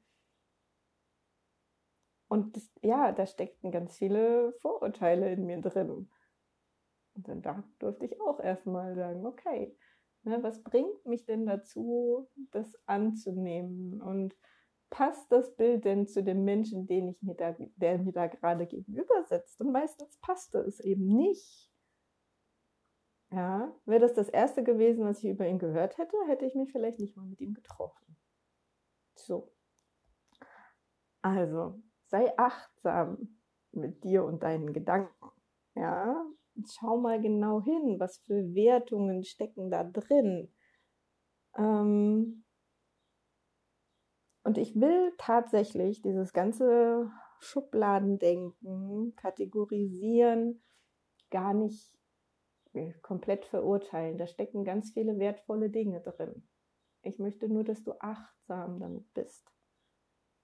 und 2.28 2.56
das, 2.56 2.70
ja, 2.82 3.10
da 3.10 3.26
steckten 3.26 3.72
ganz 3.72 3.96
viele 3.96 4.52
Vorurteile 4.60 5.32
in 5.32 5.46
mir 5.46 5.60
drin. 5.60 6.10
Und 7.14 7.26
dann 7.26 7.42
da 7.42 7.64
durfte 7.78 8.04
ich 8.04 8.20
auch 8.20 8.38
erstmal 8.38 8.94
sagen, 8.94 9.26
okay, 9.26 9.76
Ne, 10.22 10.42
was 10.42 10.62
bringt 10.62 11.06
mich 11.06 11.24
denn 11.24 11.46
dazu, 11.46 12.28
das 12.50 12.76
anzunehmen? 12.86 14.02
Und 14.02 14.36
passt 14.90 15.30
das 15.32 15.56
Bild 15.56 15.84
denn 15.84 16.06
zu 16.06 16.22
dem 16.22 16.44
Menschen, 16.44 16.86
den 16.86 17.08
ich 17.08 17.22
mir 17.22 17.34
da, 17.34 17.54
der 17.58 17.98
mir 17.98 18.12
da 18.12 18.26
gerade 18.26 18.66
gegenüber 18.66 19.24
sitzt? 19.24 19.60
Und 19.60 19.72
meistens 19.72 20.18
passte 20.18 20.58
es 20.58 20.80
eben 20.80 21.06
nicht. 21.16 21.70
Ja, 23.32 23.72
wäre 23.86 24.00
das 24.00 24.12
das 24.14 24.28
erste 24.28 24.64
gewesen, 24.64 25.04
was 25.04 25.22
ich 25.22 25.30
über 25.30 25.46
ihn 25.46 25.60
gehört 25.60 25.98
hätte, 25.98 26.16
hätte 26.26 26.44
ich 26.46 26.56
mich 26.56 26.72
vielleicht 26.72 26.98
nicht 26.98 27.16
mal 27.16 27.24
mit 27.26 27.40
ihm 27.40 27.54
getroffen. 27.54 28.16
So. 29.14 29.52
Also, 31.22 31.80
sei 32.08 32.36
achtsam 32.36 33.38
mit 33.72 34.02
dir 34.02 34.24
und 34.24 34.42
deinen 34.42 34.72
Gedanken. 34.72 35.30
Ja, 35.76 36.24
schau 36.66 36.98
mal 36.98 37.20
genau 37.20 37.62
hin, 37.62 37.96
was 37.98 38.18
für 38.18 38.54
Wertungen 38.54 39.24
stecken 39.24 39.70
da 39.70 39.84
drin. 39.84 40.52
Ähm 41.56 42.44
und 44.42 44.58
ich 44.58 44.74
will 44.74 45.12
tatsächlich 45.18 46.02
dieses 46.02 46.32
ganze 46.32 47.10
Schubladendenken, 47.40 49.14
Kategorisieren 49.16 50.62
gar 51.30 51.54
nicht 51.54 51.92
äh, 52.72 52.92
komplett 53.02 53.44
verurteilen. 53.46 54.18
Da 54.18 54.26
stecken 54.26 54.64
ganz 54.64 54.92
viele 54.92 55.18
wertvolle 55.18 55.70
Dinge 55.70 56.00
drin. 56.00 56.48
Ich 57.02 57.18
möchte 57.18 57.48
nur, 57.48 57.64
dass 57.64 57.82
du 57.82 57.92
achtsam 57.98 58.78
damit 58.78 59.12
bist. 59.14 59.50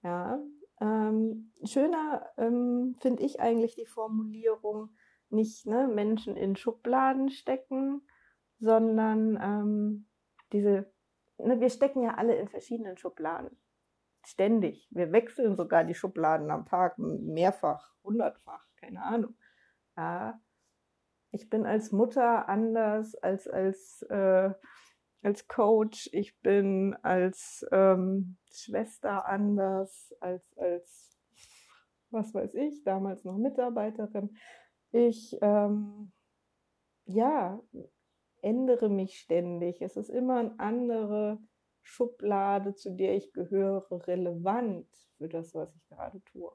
Ja, 0.03 0.39
ähm, 0.79 1.53
schöner 1.63 2.27
ähm, 2.37 2.95
finde 2.99 3.23
ich 3.23 3.39
eigentlich 3.39 3.75
die 3.75 3.85
Formulierung, 3.85 4.89
nicht 5.29 5.65
ne, 5.65 5.87
Menschen 5.87 6.35
in 6.35 6.55
Schubladen 6.55 7.29
stecken, 7.29 8.01
sondern 8.59 9.37
ähm, 9.41 10.07
diese, 10.51 10.91
ne, 11.37 11.59
wir 11.59 11.69
stecken 11.69 12.01
ja 12.03 12.15
alle 12.15 12.35
in 12.35 12.47
verschiedenen 12.47 12.97
Schubladen. 12.97 13.57
Ständig. 14.25 14.87
Wir 14.91 15.11
wechseln 15.11 15.55
sogar 15.55 15.83
die 15.85 15.93
Schubladen 15.93 16.51
am 16.51 16.65
Tag 16.65 16.97
mehrfach, 16.97 17.93
hundertfach, 18.03 18.65
keine 18.75 19.01
Ahnung. 19.03 19.35
Ja, 19.95 20.39
ich 21.31 21.49
bin 21.49 21.65
als 21.65 21.91
Mutter 21.91 22.49
anders 22.49 23.15
als 23.15 23.47
als 23.47 24.01
äh, 24.09 24.51
als 25.21 25.47
Coach. 25.47 26.09
Ich 26.11 26.39
bin 26.41 26.95
als 27.03 27.65
ähm, 27.71 28.37
Schwester 28.51 29.27
anders 29.27 30.13
als 30.19 30.57
als 30.57 31.17
was 32.09 32.33
weiß 32.33 32.53
ich 32.55 32.83
damals 32.83 33.23
noch 33.23 33.37
Mitarbeiterin. 33.37 34.35
Ich, 34.91 35.37
ähm, 35.41 36.11
ja, 37.05 37.61
ändere 38.41 38.89
mich 38.89 39.19
ständig. 39.19 39.81
Es 39.81 39.97
ist 39.97 40.09
immer 40.09 40.37
eine 40.39 40.59
andere 40.59 41.39
Schublade, 41.81 42.75
zu 42.75 42.95
der 42.95 43.15
ich 43.15 43.33
gehöre, 43.33 43.85
relevant 44.07 44.87
für 45.17 45.27
das, 45.27 45.53
was 45.55 45.73
ich 45.75 45.87
gerade 45.87 46.21
tue. 46.25 46.51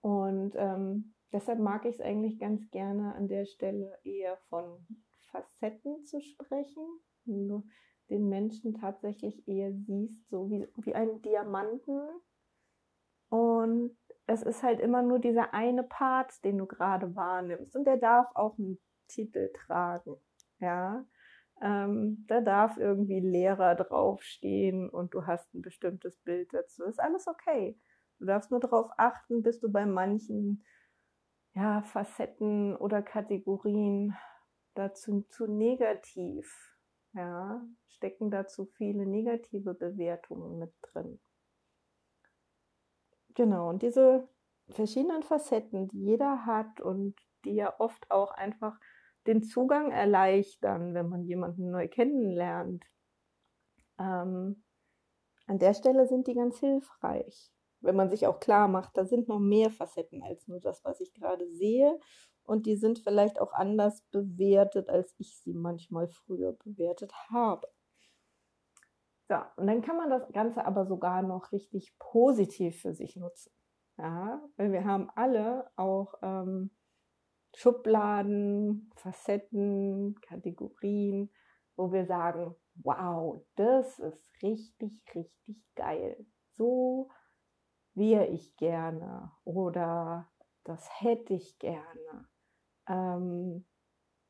Und 0.00 0.54
ähm, 0.56 1.14
deshalb 1.32 1.58
mag 1.58 1.84
ich 1.84 1.96
es 1.96 2.00
eigentlich 2.00 2.38
ganz 2.38 2.70
gerne 2.70 3.14
an 3.14 3.28
der 3.28 3.44
Stelle 3.44 3.98
eher 4.04 4.36
von 4.48 4.86
Facetten 5.30 6.04
zu 6.04 6.20
sprechen. 6.20 6.86
Wenn 7.24 7.48
du 7.48 7.66
den 8.08 8.28
Menschen 8.28 8.74
tatsächlich 8.74 9.46
eher 9.48 9.72
siehst, 9.74 10.28
so 10.28 10.48
wie, 10.48 10.66
wie 10.76 10.94
einen 10.94 11.20
Diamanten. 11.22 12.00
Und 13.28 13.96
es 14.26 14.42
ist 14.42 14.62
halt 14.62 14.80
immer 14.80 15.02
nur 15.02 15.18
dieser 15.18 15.54
eine 15.54 15.82
Part, 15.82 16.44
den 16.44 16.58
du 16.58 16.66
gerade 16.66 17.14
wahrnimmst. 17.14 17.76
Und 17.76 17.84
der 17.84 17.96
darf 17.96 18.26
auch 18.34 18.58
einen 18.58 18.78
Titel 19.08 19.50
tragen. 19.66 20.16
Ja. 20.58 21.04
Ähm, 21.62 22.24
da 22.28 22.40
darf 22.40 22.76
irgendwie 22.76 23.20
Lehrer 23.20 23.76
draufstehen 23.76 24.90
und 24.90 25.14
du 25.14 25.26
hast 25.26 25.54
ein 25.54 25.62
bestimmtes 25.62 26.18
Bild 26.18 26.52
dazu. 26.52 26.84
Ist 26.84 27.00
alles 27.00 27.26
okay. 27.28 27.78
Du 28.18 28.26
darfst 28.26 28.50
nur 28.50 28.60
darauf 28.60 28.90
achten, 28.98 29.42
bist 29.42 29.62
du 29.62 29.70
bei 29.70 29.86
manchen 29.86 30.64
ja, 31.54 31.82
Facetten 31.82 32.76
oder 32.76 33.02
Kategorien 33.02 34.14
dazu 34.74 35.22
zu 35.30 35.46
negativ. 35.46 36.74
Ja, 37.14 37.62
stecken 37.88 38.30
dazu 38.30 38.66
viele 38.76 39.06
negative 39.06 39.72
Bewertungen 39.72 40.58
mit 40.58 40.74
drin. 40.82 41.18
Genau, 43.36 43.68
und 43.68 43.82
diese 43.82 44.26
verschiedenen 44.70 45.22
Facetten, 45.22 45.88
die 45.88 45.98
jeder 46.04 46.46
hat 46.46 46.80
und 46.80 47.14
die 47.44 47.54
ja 47.54 47.78
oft 47.78 48.10
auch 48.10 48.32
einfach 48.32 48.78
den 49.26 49.42
Zugang 49.42 49.90
erleichtern, 49.92 50.94
wenn 50.94 51.08
man 51.10 51.22
jemanden 51.24 51.70
neu 51.70 51.86
kennenlernt. 51.86 52.82
Ähm, 53.98 54.64
an 55.46 55.58
der 55.58 55.74
Stelle 55.74 56.06
sind 56.06 56.26
die 56.28 56.34
ganz 56.34 56.58
hilfreich, 56.58 57.52
wenn 57.80 57.96
man 57.96 58.10
sich 58.10 58.26
auch 58.26 58.40
klar 58.40 58.68
macht, 58.68 58.96
da 58.96 59.04
sind 59.04 59.28
noch 59.28 59.38
mehr 59.40 59.70
Facetten 59.70 60.22
als 60.22 60.48
nur 60.48 60.60
das, 60.60 60.82
was 60.84 61.00
ich 61.00 61.12
gerade 61.12 61.48
sehe. 61.50 61.98
Und 62.44 62.66
die 62.66 62.76
sind 62.76 63.00
vielleicht 63.00 63.40
auch 63.40 63.52
anders 63.52 64.02
bewertet, 64.12 64.88
als 64.88 65.14
ich 65.18 65.36
sie 65.38 65.52
manchmal 65.52 66.08
früher 66.08 66.52
bewertet 66.52 67.12
habe. 67.30 67.68
So, 69.28 69.34
und 69.56 69.66
dann 69.66 69.82
kann 69.82 69.96
man 69.96 70.10
das 70.10 70.30
Ganze 70.32 70.64
aber 70.64 70.86
sogar 70.86 71.22
noch 71.22 71.50
richtig 71.52 71.96
positiv 71.98 72.80
für 72.80 72.94
sich 72.94 73.16
nutzen. 73.16 73.52
Ja, 73.98 74.40
weil 74.56 74.72
wir 74.72 74.84
haben 74.84 75.10
alle 75.14 75.70
auch 75.76 76.14
ähm, 76.22 76.70
Schubladen, 77.54 78.92
Facetten, 78.96 80.14
Kategorien, 80.20 81.30
wo 81.74 81.92
wir 81.92 82.06
sagen, 82.06 82.54
wow, 82.82 83.42
das 83.56 83.98
ist 83.98 84.30
richtig, 84.42 84.92
richtig 85.14 85.56
geil. 85.74 86.26
So 86.52 87.10
wäre 87.94 88.26
ich 88.26 88.54
gerne 88.56 89.32
oder 89.44 90.28
das 90.64 91.00
hätte 91.00 91.34
ich 91.34 91.58
gerne. 91.58 92.28
Ähm, 92.88 93.64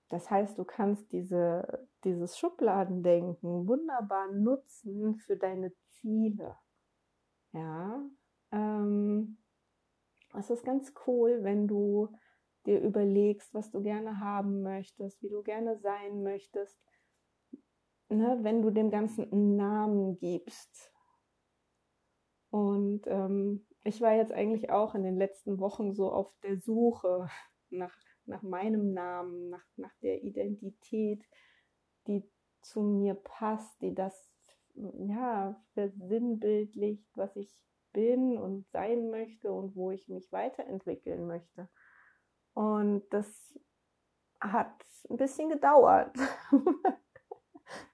das 0.08 0.30
heißt, 0.30 0.58
du 0.58 0.64
kannst 0.64 1.12
diese, 1.12 1.88
dieses 2.04 2.38
Schubladendenken 2.38 3.66
wunderbar 3.66 4.30
nutzen 4.32 5.16
für 5.16 5.36
deine 5.36 5.72
Ziele. 5.90 6.56
Ja, 7.52 8.02
ähm, 8.52 9.38
es 10.34 10.50
ist 10.50 10.64
ganz 10.64 10.92
cool, 11.06 11.42
wenn 11.42 11.66
du 11.66 12.12
dir 12.66 12.80
überlegst, 12.80 13.54
was 13.54 13.70
du 13.70 13.82
gerne 13.82 14.20
haben 14.20 14.62
möchtest, 14.62 15.22
wie 15.22 15.28
du 15.28 15.42
gerne 15.42 15.78
sein 15.78 16.22
möchtest, 16.22 16.78
ne, 18.08 18.38
wenn 18.42 18.62
du 18.62 18.70
dem 18.70 18.90
Ganzen 18.90 19.30
einen 19.32 19.56
Namen 19.56 20.18
gibst. 20.18 20.92
Und 22.50 23.06
ähm, 23.06 23.66
ich 23.84 24.00
war 24.00 24.12
jetzt 24.12 24.32
eigentlich 24.32 24.70
auch 24.70 24.94
in 24.94 25.02
den 25.02 25.16
letzten 25.16 25.58
Wochen 25.58 25.94
so 25.94 26.10
auf 26.10 26.32
der 26.42 26.58
Suche 26.58 27.28
nach, 27.70 27.96
nach 28.26 28.42
meinem 28.42 28.92
Namen, 28.92 29.50
nach, 29.50 29.64
nach 29.76 29.95
der 30.02 30.23
Identität, 30.23 31.25
die 32.06 32.23
zu 32.62 32.83
mir 32.83 33.14
passt, 33.14 33.80
die 33.80 33.95
das 33.95 34.30
ja 34.75 35.61
versinnbildlicht, 35.75 37.16
was 37.16 37.35
ich 37.37 37.50
bin 37.92 38.37
und 38.37 38.68
sein 38.71 39.11
möchte 39.11 39.50
und 39.52 39.75
wo 39.75 39.90
ich 39.90 40.09
mich 40.09 40.30
weiterentwickeln 40.33 41.26
möchte. 41.26 41.68
Und 42.52 43.02
das 43.11 43.59
hat 44.40 44.85
ein 45.09 45.16
bisschen 45.16 45.49
gedauert. 45.49 46.14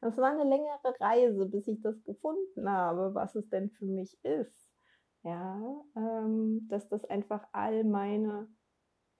Das 0.02 0.18
war 0.18 0.30
eine 0.30 0.44
längere 0.44 1.00
Reise, 1.00 1.46
bis 1.46 1.66
ich 1.66 1.80
das 1.80 2.02
gefunden 2.04 2.68
habe, 2.68 3.14
was 3.14 3.34
es 3.34 3.48
denn 3.48 3.70
für 3.70 3.86
mich 3.86 4.22
ist. 4.22 4.70
Ja, 5.22 5.82
ähm, 5.96 6.66
dass 6.68 6.88
das 6.88 7.04
einfach 7.04 7.46
all 7.52 7.84
meine 7.84 8.48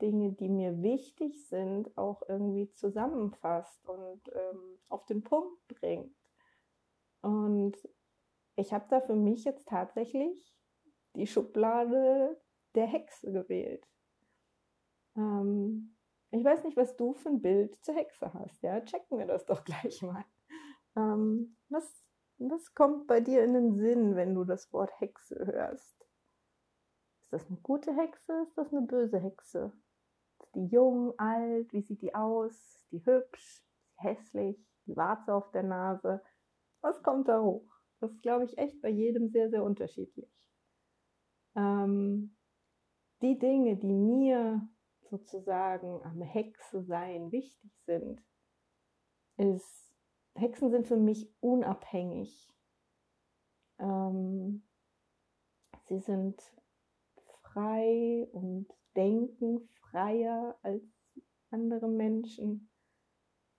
Dinge, 0.02 0.32
die 0.32 0.49
mir 0.49 0.82
wichtig 0.82 1.47
sind, 1.47 1.97
auch 1.97 2.23
irgendwie 2.28 2.71
zusammenfasst 2.73 3.88
und 3.88 4.21
ähm, 4.35 4.78
auf 4.88 5.06
den 5.06 5.23
Punkt 5.23 5.66
bringt. 5.68 6.14
Und 7.23 7.76
ich 8.56 8.73
habe 8.73 8.85
da 8.90 9.00
für 9.00 9.14
mich 9.14 9.44
jetzt 9.44 9.68
tatsächlich 9.68 10.54
die 11.14 11.26
Schublade 11.26 12.38
der 12.75 12.87
Hexe 12.87 13.32
gewählt. 13.32 13.87
Ähm, 15.16 15.97
ich 16.32 16.42
weiß 16.42 16.64
nicht, 16.64 16.76
was 16.76 16.97
du 16.97 17.14
für 17.14 17.28
ein 17.28 17.40
Bild 17.40 17.76
zur 17.85 17.94
Hexe 17.94 18.32
hast. 18.35 18.62
Ja, 18.62 18.80
checken 18.80 19.18
wir 19.18 19.26
das 19.26 19.47
doch 19.47 19.64
gleich 19.64 20.02
mal. 20.02 20.25
Ähm, 20.97 21.56
was, 21.68 22.04
was 22.38 22.75
kommt 22.75 23.06
bei 23.06 23.21
dir 23.21 23.45
in 23.45 23.54
den 23.54 23.75
Sinn, 23.76 24.17
wenn 24.17 24.34
du 24.34 24.45
das 24.45 24.73
Wort 24.73 24.91
Hexe 25.00 25.47
hörst? 25.47 26.04
Ist 27.21 27.32
das 27.32 27.47
eine 27.49 27.60
gute 27.60 27.95
Hexe? 27.95 28.32
Ist 28.43 28.58
das 28.58 28.73
eine 28.73 28.82
böse 28.82 29.19
Hexe? 29.21 29.73
Die 30.55 30.67
jung, 30.67 31.19
alt? 31.19 31.73
Wie 31.73 31.83
sieht 31.83 32.02
die 32.02 32.15
aus? 32.15 32.87
Die 32.91 33.05
hübsch? 33.05 33.63
Die 33.99 34.02
hässlich? 34.02 34.59
Die 34.87 34.97
Warze 34.97 35.35
auf 35.35 35.50
der 35.52 35.63
Nase? 35.63 36.23
Was 36.81 37.02
kommt 37.02 37.28
da 37.28 37.41
hoch? 37.41 37.67
Das 38.00 38.11
ist, 38.11 38.23
glaube 38.23 38.45
ich, 38.45 38.59
echt 38.59 38.81
bei 38.83 38.89
jedem 38.89 39.28
sehr, 39.28 39.49
sehr 39.49 39.63
unterschiedlich. 39.63 40.31
Ähm, 41.55 42.37
die 43.21 43.39
Dinge, 43.39 43.76
die 43.76 43.93
mir 43.93 44.69
sozusagen 45.02 46.02
am 46.02 46.21
Hexe 46.23 46.83
sein 46.83 47.31
wichtig 47.31 47.71
sind, 47.87 48.21
ist, 49.37 49.95
Hexen 50.35 50.71
sind 50.71 50.89
für 50.89 50.97
mich 50.97 51.33
unabhängig. 51.41 52.49
Ähm, 53.78 54.63
sie 55.85 56.00
sind 56.00 56.43
frei 57.43 58.26
und 58.33 58.67
denken 58.97 59.69
freier 59.81 60.59
als 60.63 60.83
andere 61.50 61.89
Menschen. 61.89 62.71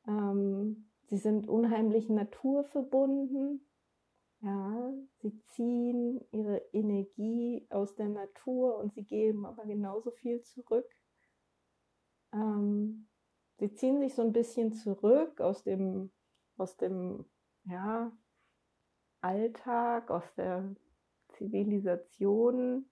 Ähm, 0.08 0.89
sie 1.06 1.17
sind 1.17 1.48
unheimlich 1.48 2.10
naturverbunden. 2.10 3.65
Ja, 4.41 4.93
sie 5.19 5.39
ziehen 5.46 6.19
ihre 6.32 6.58
Energie 6.74 7.65
aus 7.69 7.96
der 7.96 8.10
Natur 8.10 8.78
und 8.78 8.93
sie 8.93 9.06
geben 9.06 9.46
aber 9.46 9.65
genauso 9.65 10.12
viel 10.12 10.41
zurück. 10.41 10.89
Ähm, 12.34 13.08
sie 13.60 13.74
ziehen 13.74 14.02
sich 14.02 14.15
so 14.15 14.22
ein 14.22 14.34
bisschen 14.34 14.74
zurück 14.74 15.39
aus 15.39 15.63
dem, 15.63 16.12
aus 16.58 16.76
dem 16.76 17.26
ja, 17.63 18.12
Alltag, 19.22 20.12
aus 20.12 20.26
der 20.36 20.76
Zivilisation, 21.30 22.89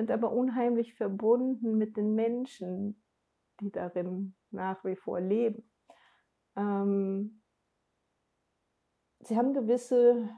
sind 0.00 0.10
aber 0.10 0.32
unheimlich 0.32 0.94
verbunden 0.94 1.76
mit 1.76 1.98
den 1.98 2.14
Menschen, 2.14 3.02
die 3.60 3.70
darin 3.70 4.34
nach 4.50 4.82
wie 4.82 4.96
vor 4.96 5.20
leben. 5.20 5.70
Ähm, 6.56 7.42
sie 9.20 9.36
haben 9.36 9.52
gewisse 9.52 10.30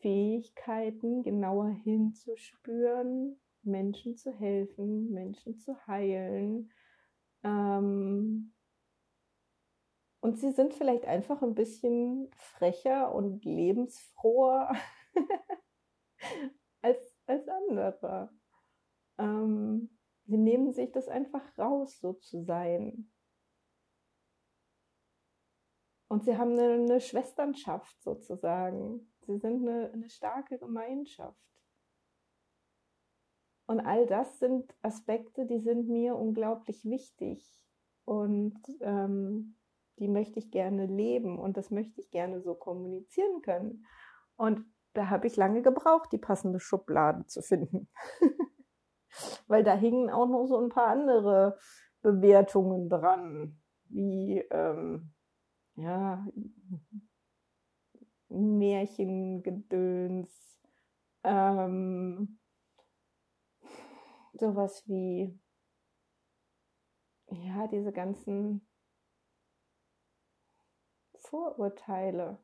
Fähigkeiten, 0.00 1.22
genauer 1.22 1.68
hinzuspüren, 1.68 3.40
Menschen 3.62 4.16
zu 4.16 4.32
helfen, 4.32 5.12
Menschen 5.12 5.58
zu 5.60 5.76
heilen, 5.86 6.72
ähm, 7.44 8.52
und 10.20 10.38
sie 10.40 10.50
sind 10.50 10.74
vielleicht 10.74 11.04
einfach 11.04 11.40
ein 11.40 11.54
bisschen 11.54 12.32
frecher 12.34 13.14
und 13.14 13.44
lebensfroher 13.44 14.72
als, 16.82 17.16
als 17.26 17.46
andere. 17.46 18.32
Ähm, 19.18 19.90
sie 20.26 20.36
nehmen 20.36 20.72
sich 20.72 20.92
das 20.92 21.08
einfach 21.08 21.42
raus, 21.58 21.98
so 22.00 22.14
zu 22.14 22.42
sein. 22.42 23.10
Und 26.08 26.24
sie 26.24 26.36
haben 26.36 26.52
eine, 26.52 26.74
eine 26.74 27.00
Schwesternschaft 27.00 28.02
sozusagen. 28.02 29.12
Sie 29.22 29.38
sind 29.38 29.66
eine, 29.66 29.90
eine 29.92 30.08
starke 30.10 30.58
Gemeinschaft. 30.58 31.38
Und 33.66 33.80
all 33.80 34.06
das 34.06 34.38
sind 34.38 34.74
Aspekte, 34.82 35.46
die 35.46 35.60
sind 35.60 35.88
mir 35.88 36.16
unglaublich 36.16 36.84
wichtig. 36.84 37.64
Und 38.04 38.60
ähm, 38.80 39.56
die 39.98 40.08
möchte 40.08 40.38
ich 40.38 40.50
gerne 40.50 40.86
leben 40.86 41.38
und 41.38 41.56
das 41.56 41.70
möchte 41.70 42.00
ich 42.00 42.10
gerne 42.10 42.42
so 42.42 42.54
kommunizieren 42.54 43.42
können. 43.42 43.86
Und 44.36 44.64
da 44.92 45.08
habe 45.08 45.26
ich 45.26 45.36
lange 45.36 45.62
gebraucht, 45.62 46.12
die 46.12 46.18
passende 46.18 46.60
Schublade 46.60 47.26
zu 47.26 47.42
finden. 47.42 47.88
Weil 49.46 49.64
da 49.64 49.74
hingen 49.74 50.10
auch 50.10 50.26
noch 50.26 50.46
so 50.46 50.60
ein 50.60 50.68
paar 50.68 50.88
andere 50.88 51.58
Bewertungen 52.02 52.88
dran, 52.88 53.60
wie 53.88 54.40
ähm, 54.50 55.12
ja, 55.76 56.26
Märchengedöns, 58.28 60.60
ähm, 61.22 62.38
sowas 64.34 64.82
wie, 64.86 65.38
ja, 67.30 67.66
diese 67.68 67.92
ganzen 67.92 68.66
Vorurteile, 71.16 72.38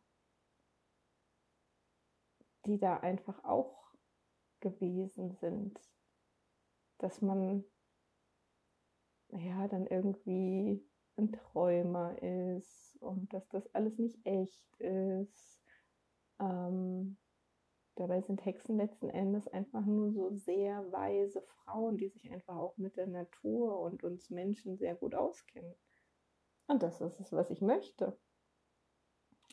die 2.67 2.79
da 2.79 2.99
einfach 2.99 3.43
auch 3.45 3.93
gewesen 4.61 5.33
sind, 5.41 5.81
dass 7.03 7.21
man 7.21 7.65
ja 9.29 9.69
dann 9.69 9.87
irgendwie 9.87 10.85
ein 11.17 11.33
Träumer 11.33 12.21
ist 12.23 12.97
und 13.01 13.33
dass 13.33 13.49
das 13.49 13.73
alles 13.75 13.99
nicht 13.99 14.19
echt 14.25 14.77
ist, 14.81 15.63
ähm, 16.39 17.19
Dabei 18.01 18.23
sind 18.23 18.43
Hexen 18.47 18.79
letzten 18.79 19.11
Endes 19.11 19.47
einfach 19.49 19.85
nur 19.85 20.11
so 20.11 20.31
sehr 20.31 20.91
weise 20.91 21.43
Frauen, 21.43 21.99
die 21.99 22.09
sich 22.09 22.31
einfach 22.33 22.57
auch 22.57 22.77
mit 22.79 22.97
der 22.97 23.07
Natur 23.07 23.79
und 23.79 24.03
uns 24.03 24.31
Menschen 24.31 24.79
sehr 24.79 24.95
gut 24.95 25.15
auskennen. 25.15 25.75
Und 26.67 26.83
das 26.83 27.03
ist 27.03 27.21
es, 27.21 27.31
was 27.31 27.51
ich 27.51 27.61
möchte. 27.61 28.19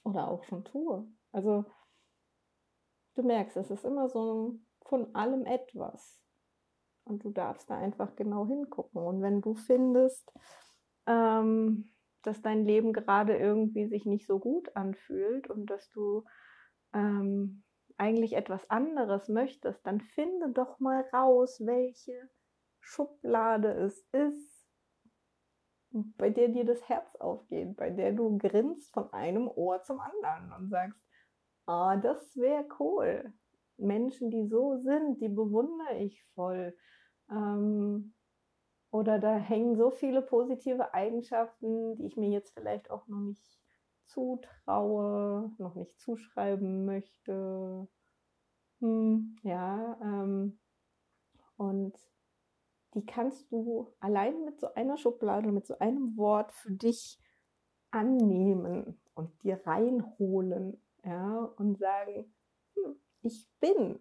Oder 0.05 0.29
auch 0.29 0.45
schon 0.45 0.63
tue. 0.63 1.05
Also, 1.33 1.65
du 3.15 3.23
merkst, 3.23 3.57
es 3.57 3.69
ist 3.69 3.83
immer 3.83 4.07
so 4.07 4.57
von 4.83 5.13
allem 5.13 5.45
etwas. 5.45 6.21
Und 7.08 7.24
du 7.24 7.30
darfst 7.32 7.70
da 7.70 7.78
einfach 7.78 8.15
genau 8.15 8.46
hingucken. 8.46 9.02
Und 9.02 9.22
wenn 9.22 9.41
du 9.41 9.56
findest, 9.56 10.32
ähm, 11.06 11.93
dass 12.24 12.41
dein 12.41 12.65
Leben 12.65 12.93
gerade 12.93 13.38
irgendwie 13.38 13.88
sich 13.88 14.06
nicht 14.06 14.28
so 14.28 14.39
gut 14.39 14.76
anfühlt 14.76 15.50
und 15.50 15.70
dass 15.70 15.89
du 15.91 16.26
ähm, 16.93 17.63
eigentlich 17.98 18.34
etwas 18.34 18.70
anderes 18.70 19.28
möchtest, 19.30 19.86
dann 19.86 20.02
finde 20.02 20.52
doch 20.52 20.80
mal 20.80 21.06
raus, 21.13 21.62
welche 21.65 22.30
Schublade 22.80 23.72
es 23.72 24.08
ist, 24.12 24.67
bei 25.91 26.30
der 26.30 26.50
dir 26.50 26.65
das 26.65 26.88
Herz 26.88 27.15
aufgeht, 27.15 27.76
bei 27.76 27.89
der 27.89 28.12
du 28.12 28.38
grinst 28.38 28.93
von 28.93 29.12
einem 29.13 29.48
Ohr 29.48 29.82
zum 29.84 30.00
anderen 30.00 30.52
und 30.54 30.70
sagst, 30.70 31.00
ah, 31.65 31.98
das 31.98 32.36
wäre 32.36 32.65
cool. 32.80 33.34
Menschen, 33.78 34.30
die 34.32 34.48
so 34.48 34.78
sind, 34.78 35.22
die 35.22 35.30
bewundere 35.30 35.98
ich 36.00 36.24
voll. 36.34 36.76
Ähm, 37.29 38.13
oder 38.91 39.19
da 39.19 39.35
hängen 39.35 39.75
so 39.75 39.91
viele 39.91 40.21
positive 40.21 40.93
Eigenschaften, 40.93 41.95
die 41.95 42.05
ich 42.07 42.17
mir 42.17 42.29
jetzt 42.29 42.53
vielleicht 42.53 42.89
auch 42.89 43.07
noch 43.07 43.19
nicht 43.19 43.59
zutraue, 44.05 45.51
noch 45.57 45.75
nicht 45.75 45.99
zuschreiben 45.99 46.85
möchte. 46.85 47.87
Hm, 48.79 49.35
ja, 49.43 49.97
ähm, 50.01 50.59
und 51.57 51.93
die 52.93 53.05
kannst 53.05 53.51
du 53.51 53.93
allein 53.99 54.45
mit 54.45 54.59
so 54.59 54.73
einer 54.73 54.97
Schublade, 54.97 55.51
mit 55.51 55.67
so 55.67 55.77
einem 55.79 56.15
Wort 56.17 56.53
für 56.53 56.71
dich 56.71 57.19
annehmen 57.91 58.99
und 59.13 59.43
dir 59.43 59.61
reinholen, 59.65 60.81
ja, 61.03 61.39
und 61.57 61.77
sagen, 61.77 62.33
hm, 62.75 62.95
ich 63.21 63.49
bin, 63.59 63.99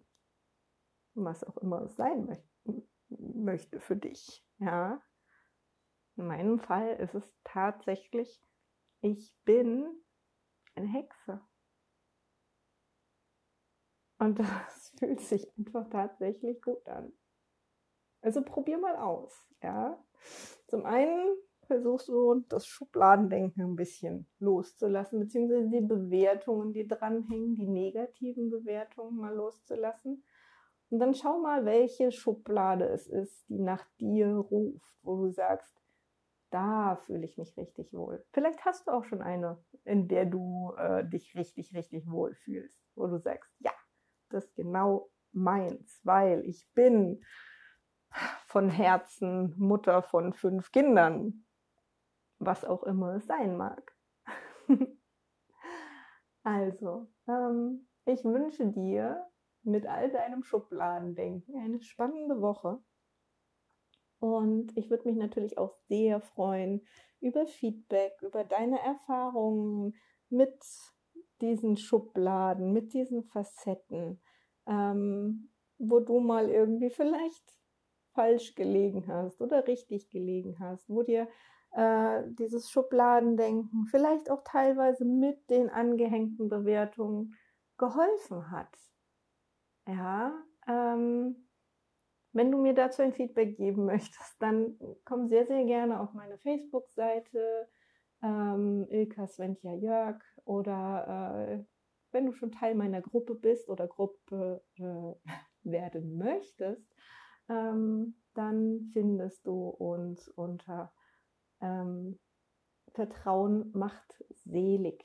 was 1.15 1.43
auch 1.43 1.57
immer 1.57 1.81
es 1.83 1.95
sein 1.95 2.25
möchte, 2.25 2.46
möchte 3.09 3.79
für 3.79 3.95
dich, 3.95 4.45
ja. 4.59 5.01
In 6.15 6.27
meinem 6.27 6.59
Fall 6.59 6.95
ist 6.95 7.13
es 7.13 7.31
tatsächlich 7.43 8.41
ich 9.01 9.33
bin 9.45 9.87
eine 10.75 10.87
Hexe. 10.87 11.41
Und 14.19 14.39
das 14.39 14.93
fühlt 14.97 15.21
sich 15.21 15.47
einfach 15.57 15.89
tatsächlich 15.89 16.61
gut 16.61 16.87
an. 16.87 17.13
Also 18.21 18.43
probier 18.43 18.79
mal 18.79 18.95
aus, 18.95 19.47
ja. 19.61 20.03
Zum 20.67 20.85
einen 20.85 21.37
versuchst 21.67 22.07
du 22.07 22.43
das 22.49 22.65
Schubladendenken 22.65 23.63
ein 23.63 23.75
bisschen 23.75 24.27
loszulassen, 24.39 25.19
beziehungsweise 25.19 25.69
die 25.69 25.81
Bewertungen, 25.81 26.73
die 26.73 26.87
dranhängen, 26.87 27.55
die 27.55 27.67
negativen 27.67 28.49
Bewertungen 28.49 29.17
mal 29.17 29.35
loszulassen. 29.35 30.23
Und 30.89 30.99
dann 30.99 31.13
schau 31.13 31.39
mal, 31.39 31.65
welche 31.65 32.11
Schublade 32.11 32.85
es 32.85 33.07
ist, 33.07 33.49
die 33.49 33.59
nach 33.59 33.85
dir 33.99 34.29
ruft, 34.35 34.97
wo 35.01 35.17
du 35.17 35.31
sagst, 35.31 35.73
da 36.49 36.95
fühle 36.95 37.25
ich 37.25 37.37
mich 37.37 37.57
richtig 37.57 37.93
wohl. 37.93 38.25
Vielleicht 38.31 38.63
hast 38.63 38.87
du 38.87 38.91
auch 38.91 39.03
schon 39.03 39.21
eine, 39.21 39.61
in 39.83 40.07
der 40.07 40.25
du 40.25 40.73
äh, 40.77 41.03
dich 41.07 41.35
richtig, 41.35 41.73
richtig 41.73 42.09
wohl 42.09 42.35
fühlst, 42.35 42.81
wo 42.95 43.07
du 43.07 43.17
sagst, 43.17 43.51
ja, 43.59 43.71
das 44.29 44.45
ist 44.45 44.55
genau 44.55 45.09
meins, 45.33 45.99
weil 46.03 46.45
ich 46.45 46.69
bin 46.73 47.21
von 48.45 48.69
Herzen 48.69 49.53
Mutter 49.57 50.01
von 50.01 50.33
fünf 50.33 50.71
Kindern, 50.71 51.45
was 52.39 52.63
auch 52.63 52.83
immer 52.83 53.15
es 53.15 53.25
sein 53.25 53.57
mag. 53.57 53.93
also, 56.43 57.09
ähm, 57.27 57.87
ich 58.05 58.23
wünsche 58.23 58.67
dir 58.67 59.27
mit 59.67 59.85
all 59.85 60.09
deinem 60.09 60.43
Schubladendenken 60.43 61.55
eine 61.59 61.81
spannende 61.81 62.41
Woche. 62.41 62.79
Und 64.19 64.75
ich 64.75 64.89
würde 64.89 65.07
mich 65.07 65.17
natürlich 65.17 65.57
auch 65.57 65.75
sehr 65.87 66.21
freuen 66.21 66.81
über 67.19 67.45
Feedback, 67.45 68.13
über 68.21 68.43
deine 68.43 68.79
Erfahrungen 68.79 69.95
mit 70.29 70.57
diesen 71.41 71.77
Schubladen, 71.77 72.73
mit 72.73 72.93
diesen 72.93 73.23
Facetten, 73.23 74.19
ähm, 74.65 75.51
wo 75.77 75.99
du 75.99 76.19
mal 76.19 76.49
irgendwie 76.49 76.89
vielleicht 76.89 77.59
falsch 78.13 78.55
gelegen 78.55 79.07
hast 79.07 79.41
oder 79.41 79.67
richtig 79.67 80.09
gelegen 80.09 80.57
hast, 80.59 80.89
wo 80.89 81.03
dir 81.03 81.27
äh, 81.73 82.23
dieses 82.39 82.71
Schubladendenken 82.71 83.85
vielleicht 83.85 84.31
auch 84.31 84.43
teilweise 84.43 85.05
mit 85.05 85.49
den 85.51 85.69
angehängten 85.69 86.49
Bewertungen 86.49 87.35
geholfen 87.77 88.49
hat. 88.49 88.75
Ja, 89.87 90.33
ähm, 90.67 91.47
wenn 92.33 92.51
du 92.51 92.61
mir 92.61 92.73
dazu 92.73 93.01
ein 93.01 93.13
Feedback 93.13 93.55
geben 93.57 93.85
möchtest, 93.85 94.35
dann 94.39 94.77
komm 95.05 95.27
sehr, 95.27 95.47
sehr 95.47 95.63
gerne 95.63 95.99
auf 95.99 96.13
meine 96.13 96.37
Facebook-Seite 96.37 97.69
ähm, 98.21 98.85
Ilka 98.89 99.27
Sventja 99.27 99.73
Jörg 99.73 100.21
oder 100.43 101.47
äh, 101.49 101.63
wenn 102.11 102.25
du 102.25 102.33
schon 102.33 102.51
Teil 102.51 102.75
meiner 102.75 103.01
Gruppe 103.01 103.35
bist 103.35 103.69
oder 103.69 103.87
Gruppe 103.87 104.61
äh, 104.75 104.83
werden 105.63 106.17
möchtest, 106.17 106.93
ähm, 107.49 108.15
dann 108.33 108.89
findest 108.93 109.47
du 109.47 109.69
uns 109.69 110.27
unter 110.29 110.93
ähm, 111.61 112.19
Vertrauen 112.93 113.71
macht 113.73 114.23
selig 114.29 115.03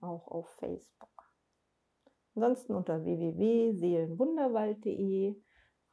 auch 0.00 0.28
auf 0.28 0.48
Facebook. 0.58 1.13
Ansonsten 2.34 2.74
unter 2.74 3.04
www.seelenwunderwald.de 3.04 5.36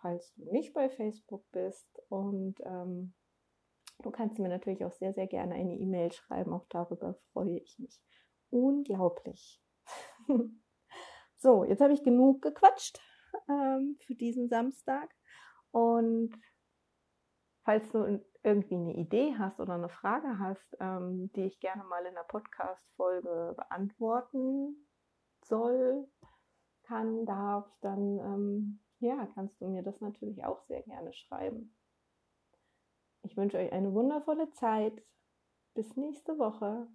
falls 0.01 0.33
du 0.35 0.51
nicht 0.51 0.73
bei 0.73 0.89
Facebook 0.89 1.49
bist. 1.51 2.01
Und 2.09 2.55
ähm, 2.61 3.13
du 3.99 4.11
kannst 4.11 4.39
mir 4.39 4.49
natürlich 4.49 4.83
auch 4.83 4.91
sehr, 4.91 5.13
sehr 5.13 5.27
gerne 5.27 5.55
eine 5.55 5.77
E-Mail 5.77 6.11
schreiben. 6.11 6.53
Auch 6.53 6.65
darüber 6.69 7.15
freue 7.31 7.59
ich 7.59 7.77
mich 7.79 8.01
unglaublich. 8.49 9.61
so, 11.37 11.63
jetzt 11.63 11.81
habe 11.81 11.93
ich 11.93 12.03
genug 12.03 12.41
gequatscht 12.41 12.99
ähm, 13.47 13.97
für 14.05 14.15
diesen 14.15 14.49
Samstag. 14.49 15.09
Und 15.71 16.33
falls 17.63 17.89
du 17.91 18.23
irgendwie 18.43 18.75
eine 18.75 18.95
Idee 18.95 19.35
hast 19.37 19.59
oder 19.59 19.75
eine 19.75 19.89
Frage 19.89 20.39
hast, 20.39 20.75
ähm, 20.79 21.31
die 21.35 21.45
ich 21.45 21.59
gerne 21.59 21.83
mal 21.83 22.05
in 22.05 22.15
der 22.15 22.23
Podcast-Folge 22.23 23.53
beantworten 23.55 24.87
soll, 25.45 26.07
kann, 26.91 27.25
darf, 27.25 27.65
dann 27.79 28.19
ähm, 28.19 28.79
ja, 28.99 29.25
kannst 29.33 29.61
du 29.61 29.67
mir 29.69 29.81
das 29.81 30.01
natürlich 30.01 30.43
auch 30.43 30.61
sehr 30.63 30.81
gerne 30.83 31.13
schreiben. 31.13 31.73
Ich 33.23 33.37
wünsche 33.37 33.57
euch 33.57 33.71
eine 33.71 33.93
wundervolle 33.93 34.51
Zeit. 34.51 35.01
Bis 35.73 35.95
nächste 35.95 36.37
Woche. 36.37 36.87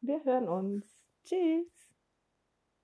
Wir 0.00 0.24
hören 0.24 0.48
uns. 0.48 1.04
Tschüss. 1.24 1.87